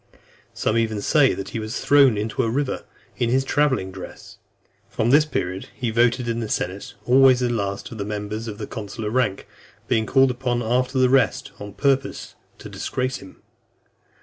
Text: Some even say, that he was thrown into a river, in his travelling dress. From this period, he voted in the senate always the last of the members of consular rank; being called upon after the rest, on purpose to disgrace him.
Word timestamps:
Some 0.55 0.79
even 0.79 0.99
say, 0.99 1.35
that 1.35 1.49
he 1.49 1.59
was 1.59 1.79
thrown 1.79 2.17
into 2.17 2.41
a 2.41 2.49
river, 2.49 2.85
in 3.17 3.29
his 3.29 3.43
travelling 3.45 3.91
dress. 3.91 4.39
From 4.89 5.11
this 5.11 5.25
period, 5.25 5.67
he 5.75 5.91
voted 5.91 6.27
in 6.27 6.39
the 6.39 6.49
senate 6.49 6.95
always 7.05 7.39
the 7.41 7.51
last 7.51 7.91
of 7.91 7.99
the 7.99 8.03
members 8.03 8.47
of 8.47 8.67
consular 8.71 9.11
rank; 9.11 9.47
being 9.87 10.07
called 10.07 10.31
upon 10.31 10.63
after 10.63 10.97
the 10.97 11.07
rest, 11.07 11.51
on 11.59 11.73
purpose 11.73 12.33
to 12.57 12.67
disgrace 12.67 13.17
him. 13.17 13.43